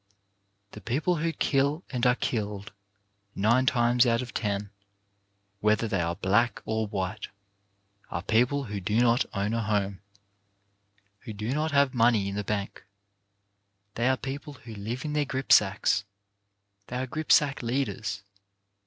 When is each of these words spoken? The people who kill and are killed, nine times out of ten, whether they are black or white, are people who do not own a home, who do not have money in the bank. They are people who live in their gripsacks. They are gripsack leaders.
The 0.71 0.81
people 0.81 1.17
who 1.17 1.31
kill 1.31 1.83
and 1.91 2.07
are 2.07 2.15
killed, 2.15 2.73
nine 3.35 3.67
times 3.67 4.03
out 4.07 4.23
of 4.23 4.33
ten, 4.33 4.71
whether 5.59 5.87
they 5.87 6.01
are 6.01 6.15
black 6.15 6.59
or 6.65 6.87
white, 6.87 7.27
are 8.09 8.23
people 8.23 8.63
who 8.63 8.79
do 8.79 8.99
not 8.99 9.25
own 9.35 9.53
a 9.53 9.61
home, 9.61 10.01
who 11.19 11.33
do 11.33 11.53
not 11.53 11.69
have 11.71 11.93
money 11.93 12.27
in 12.27 12.33
the 12.33 12.43
bank. 12.43 12.83
They 13.93 14.09
are 14.09 14.17
people 14.17 14.53
who 14.53 14.73
live 14.73 15.05
in 15.05 15.13
their 15.13 15.23
gripsacks. 15.25 16.03
They 16.87 16.97
are 16.97 17.05
gripsack 17.05 17.61
leaders. 17.61 18.23